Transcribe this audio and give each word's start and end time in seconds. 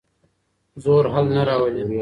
زور 0.83 1.05
حل 1.13 1.25
نه 1.35 1.41
راولي. 1.47 1.83